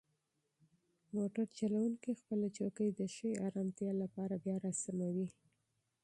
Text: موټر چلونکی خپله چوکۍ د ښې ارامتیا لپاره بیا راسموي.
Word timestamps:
موټر 1.15 1.47
چلونکی 1.57 2.11
خپله 2.19 2.47
چوکۍ 2.57 2.89
د 2.93 3.01
ښې 3.13 3.29
ارامتیا 3.47 3.91
لپاره 4.01 4.35
بیا 4.43 4.55
راسموي. 4.63 5.27